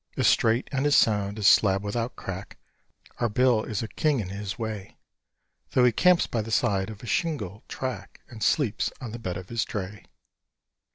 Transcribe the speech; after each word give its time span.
As 0.17 0.25
straight 0.25 0.67
and 0.71 0.87
as 0.87 0.95
sound 0.95 1.37
as 1.37 1.45
a 1.45 1.47
slab 1.47 1.83
without 1.83 2.15
crack, 2.15 2.57
Our 3.19 3.29
Bill 3.29 3.61
is 3.63 3.83
a 3.83 3.87
king 3.87 4.19
in 4.19 4.29
his 4.29 4.57
way; 4.57 4.97
Though 5.73 5.85
he 5.85 5.91
camps 5.91 6.25
by 6.25 6.41
the 6.41 6.49
side 6.49 6.89
of 6.89 7.03
a 7.03 7.05
shingle 7.05 7.63
track, 7.67 8.19
And 8.27 8.41
sleeps 8.41 8.91
on 8.99 9.11
the 9.11 9.19
bed 9.19 9.37
of 9.37 9.49
his 9.49 9.63
dray. 9.63 10.05